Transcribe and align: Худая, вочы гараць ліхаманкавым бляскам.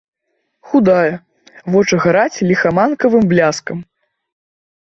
Худая, 0.71 1.13
вочы 1.75 1.95
гараць 2.07 2.43
ліхаманкавым 2.51 3.23
бляскам. 3.35 3.77